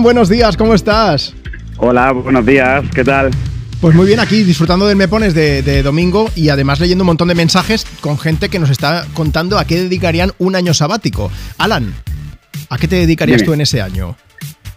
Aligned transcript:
Buenos 0.00 0.28
días, 0.28 0.56
¿cómo 0.56 0.74
estás? 0.74 1.34
Hola, 1.76 2.12
buenos 2.12 2.46
días, 2.46 2.84
¿qué 2.94 3.02
tal? 3.02 3.32
Pues 3.80 3.96
muy 3.96 4.06
bien, 4.06 4.20
aquí 4.20 4.44
disfrutando 4.44 4.86
del 4.86 4.96
Me 4.96 5.08
Pones 5.08 5.34
de, 5.34 5.82
domingo 5.82 6.30
y 6.36 6.50
además 6.50 6.78
leyendo 6.78 7.02
un 7.02 7.08
montón 7.08 7.26
de 7.26 7.34
mensajes 7.34 7.84
con 8.00 8.16
gente 8.16 8.48
que 8.48 8.60
nos 8.60 8.70
está 8.70 9.04
contando 9.12 9.58
a 9.58 9.64
qué 9.64 9.74
dedicarían 9.74 10.30
un 10.38 10.54
año 10.54 10.72
sabático. 10.72 11.32
Alan, 11.58 11.92
¿a 12.70 12.78
qué 12.78 12.86
te 12.86 12.94
dedicarías 12.94 13.42
tú 13.42 13.52
en 13.52 13.62
ese 13.62 13.82
año? 13.82 14.14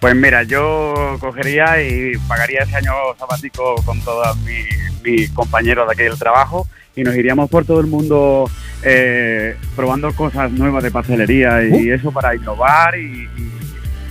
Pues 0.00 0.16
mira, 0.16 0.44
yo 0.44 0.94
cogería 1.20 1.82
y 1.82 2.16
pagaría 2.26 2.60
ese 2.62 2.76
año 2.76 2.92
sabático 3.18 3.74
con 3.84 4.00
todos 4.00 4.34
mis, 5.02 5.30
compañeros 5.32 5.86
de 5.88 5.92
aquí 5.92 6.02
del 6.04 6.18
trabajo 6.18 6.66
y 6.96 7.02
nos 7.02 7.14
iríamos 7.14 7.50
por 7.50 7.66
todo 7.66 7.80
el 7.80 7.86
mundo 7.86 8.50
eh, 8.82 9.56
probando 9.76 10.10
cosas 10.14 10.50
nuevas 10.52 10.82
de 10.82 10.90
pastelería 10.90 11.62
y 11.64 11.90
uh. 11.90 11.94
eso 11.96 12.12
para 12.12 12.34
innovar 12.34 12.96
y 12.96 13.28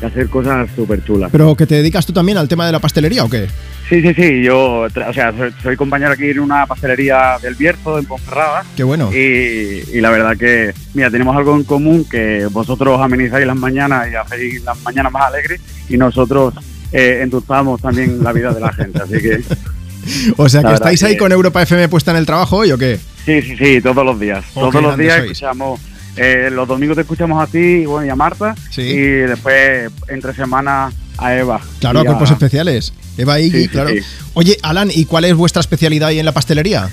hacer 0.05 0.29
cosas 0.29 0.69
súper 0.75 1.03
chulas. 1.03 1.31
¿Pero 1.31 1.55
que 1.55 1.65
te 1.65 1.75
dedicas 1.75 2.05
tú 2.05 2.13
también 2.13 2.37
al 2.37 2.47
tema 2.47 2.65
de 2.65 2.71
la 2.71 2.79
pastelería 2.79 3.23
o 3.23 3.29
qué? 3.29 3.47
Sí, 3.89 4.01
sí, 4.01 4.13
sí, 4.13 4.41
yo, 4.41 4.83
o 4.83 5.13
sea, 5.13 5.33
soy, 5.61 5.75
compañero 5.75 6.11
aquí 6.11 6.29
en 6.29 6.39
una 6.39 6.65
pastelería 6.65 7.37
del 7.41 7.55
Bierzo, 7.55 7.99
en 7.99 8.05
Ponferrada. 8.05 8.63
Qué 8.75 8.83
bueno. 8.83 9.11
Y, 9.13 9.99
la 9.99 10.09
verdad 10.09 10.37
que, 10.37 10.73
mira, 10.93 11.11
tenemos 11.11 11.35
algo 11.35 11.55
en 11.55 11.63
común, 11.65 12.05
que 12.09 12.47
vosotros 12.51 13.01
amenizáis 13.01 13.45
las 13.45 13.57
mañanas 13.57 14.07
y 14.09 14.15
hacéis 14.15 14.63
las 14.63 14.81
mañanas 14.83 15.11
más 15.11 15.25
alegres 15.25 15.59
y 15.89 15.97
nosotros 15.97 16.53
eh, 16.93 17.19
endulzamos 17.21 17.81
también 17.81 18.23
la 18.23 18.31
vida 18.31 18.53
de 18.53 18.61
la 18.61 18.71
gente, 18.71 18.99
así 19.01 19.19
que... 19.21 19.43
o 20.37 20.47
sea, 20.47 20.63
que 20.63 20.73
estáis 20.73 21.03
ahí 21.03 21.17
con 21.17 21.31
Europa 21.31 21.61
FM 21.61 21.89
puesta 21.89 22.11
en 22.11 22.17
el 22.17 22.25
trabajo 22.25 22.57
hoy 22.57 22.71
o 22.71 22.77
qué? 22.77 22.97
Sí, 23.25 23.41
sí, 23.41 23.57
sí, 23.57 23.81
todos 23.81 24.05
los 24.05 24.19
días. 24.19 24.43
todos 24.53 24.81
los 24.81 24.97
días 24.97 25.19
escuchamos 25.19 25.79
eh, 26.17 26.49
los 26.51 26.67
domingos 26.67 26.95
te 26.95 27.01
escuchamos 27.01 27.41
a 27.41 27.47
ti 27.47 27.85
y 27.85 28.09
a 28.09 28.15
Marta. 28.15 28.55
Y 28.77 28.93
después, 28.93 29.91
entre 30.07 30.33
semanas, 30.33 30.93
a 31.17 31.35
Eva. 31.35 31.61
Claro, 31.79 31.99
a 31.99 32.05
cuerpos 32.05 32.31
especiales. 32.31 32.93
Eva 33.17 33.39
y 33.39 33.67
claro. 33.67 33.91
Oye, 34.33 34.57
Alan, 34.63 34.89
¿y 34.93 35.05
cuál 35.05 35.25
es 35.25 35.35
vuestra 35.35 35.59
especialidad 35.59 36.09
ahí 36.09 36.19
en 36.19 36.25
la 36.25 36.31
pastelería? 36.31 36.89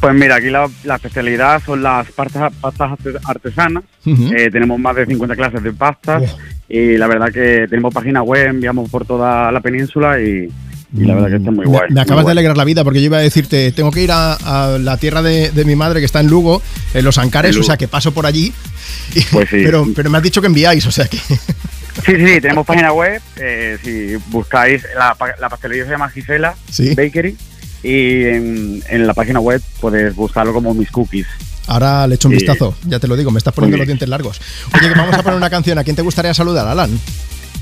Pues 0.00 0.14
mira, 0.14 0.36
aquí 0.36 0.48
la, 0.48 0.68
especialidad 0.94 1.60
son 1.64 1.82
las 1.82 2.10
pastas, 2.12 2.52
pastas 2.60 2.92
artesanas. 3.24 3.84
Eh, 4.06 4.48
tenemos 4.50 4.78
más 4.78 4.94
de 4.96 5.06
50 5.06 5.36
clases 5.36 5.62
de 5.62 5.72
pastas. 5.72 6.36
Y 6.68 6.96
la 6.96 7.06
verdad 7.06 7.32
que 7.32 7.66
tenemos 7.68 7.92
página 7.92 8.22
web, 8.22 8.48
enviamos 8.48 8.90
por 8.90 9.06
toda 9.06 9.50
la 9.50 9.60
península 9.60 10.20
y, 10.20 10.48
y 10.92 11.04
la 11.04 11.14
verdad 11.14 11.28
que 11.28 11.36
está 11.36 11.50
muy 11.50 11.66
guay. 11.66 11.90
Me, 11.90 12.00
acabas 12.00 12.24
de 12.24 12.32
alegrar 12.32 12.56
la 12.56 12.64
vida 12.64 12.84
porque 12.84 13.00
yo 13.00 13.06
iba 13.06 13.18
a 13.18 13.20
decirte, 13.20 13.72
tengo 13.72 13.90
que 13.90 14.02
ir 14.02 14.10
a, 14.12 14.78
la 14.80 14.96
tierra 14.96 15.22
de, 15.22 15.64
mi 15.64 15.76
madre 15.76 16.00
que 16.00 16.06
está 16.06 16.20
en 16.20 16.28
Lugo, 16.28 16.62
en 16.94 17.04
Los 17.04 17.18
Ancares, 17.18 17.56
o 17.56 17.62
sea 17.62 17.76
que 17.76 17.88
paso 17.88 18.12
por 18.12 18.26
allí. 18.26 18.52
Pues 19.32 19.48
sí. 19.50 19.62
pero, 19.64 19.86
pero 19.94 20.10
me 20.10 20.18
has 20.18 20.24
dicho 20.24 20.40
que 20.40 20.46
enviáis, 20.46 20.86
o 20.86 20.90
sea 20.90 21.06
que... 21.06 21.18
Sí, 22.06 22.14
sí, 22.14 22.40
tenemos 22.40 22.64
página 22.64 22.92
web. 22.92 23.20
Eh, 23.36 23.76
si 23.82 24.16
buscáis, 24.30 24.84
la, 24.96 25.16
la, 25.40 25.48
pastelería 25.48 25.84
se 25.84 25.90
llama 25.90 26.08
Gisela 26.08 26.54
Bakery 26.96 27.36
y 27.82 28.24
en, 28.24 28.82
en, 28.88 29.06
la 29.06 29.14
página 29.14 29.40
web 29.40 29.60
puedes 29.80 30.14
buscarlo 30.14 30.52
como 30.52 30.74
mis 30.74 30.90
cookies. 30.90 31.26
Ahora 31.66 32.06
le 32.06 32.14
echo 32.14 32.28
un 32.28 32.34
vistazo, 32.34 32.74
ya 32.86 32.98
te 32.98 33.06
lo 33.06 33.16
digo, 33.16 33.30
me 33.30 33.38
estás 33.38 33.52
poniendo 33.52 33.76
los 33.76 33.86
dientes 33.86 34.08
largos. 34.08 34.40
Oye, 34.72 34.90
vamos 34.94 35.14
a 35.14 35.22
poner 35.22 35.36
una 35.36 35.50
canción. 35.56 35.76
¿A 35.78 35.84
quién 35.84 35.96
te 35.96 36.02
gustaría 36.02 36.32
saludar, 36.32 36.66
Alan? 36.66 36.98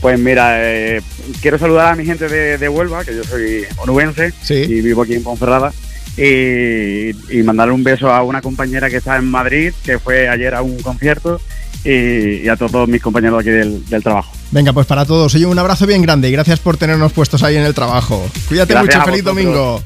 Pues 0.06 0.20
mira, 0.20 0.58
eh, 0.62 1.02
quiero 1.42 1.58
saludar 1.58 1.88
a 1.88 1.96
mi 1.96 2.04
gente 2.04 2.28
de, 2.28 2.68
Huelva, 2.68 3.04
que 3.04 3.16
yo 3.16 3.24
soy 3.24 3.64
onubense 3.76 4.32
y 4.48 4.80
vivo 4.80 5.02
aquí 5.02 5.14
en 5.14 5.24
Ponferrada. 5.24 5.72
Y, 6.16 7.42
mandarle 7.42 7.74
un 7.74 7.82
beso 7.82 8.12
a 8.12 8.22
una 8.22 8.40
compañera 8.40 8.88
que 8.88 8.98
está 8.98 9.16
en 9.16 9.28
Madrid, 9.28 9.72
que 9.82 9.98
fue 9.98 10.28
ayer 10.28 10.54
a 10.54 10.62
un 10.62 10.78
concierto, 10.78 11.40
y, 11.82 12.46
a 12.46 12.56
todos 12.56 12.88
mis 12.88 13.02
compañeros 13.02 13.40
aquí 13.40 13.50
del, 13.50 13.82
trabajo. 14.00 14.30
Venga, 14.52 14.72
pues 14.72 14.86
para 14.86 15.04
todos, 15.04 15.34
oye, 15.34 15.44
un 15.44 15.58
abrazo 15.58 15.88
bien 15.88 16.02
grande 16.02 16.28
y 16.28 16.30
gracias 16.30 16.60
por 16.60 16.76
tenernos 16.76 17.12
puestos 17.12 17.42
ahí 17.42 17.56
en 17.56 17.64
el 17.64 17.74
trabajo. 17.74 18.30
Cuídate 18.46 18.76
mucho, 18.76 19.02
feliz 19.02 19.24
domingo. 19.24 19.74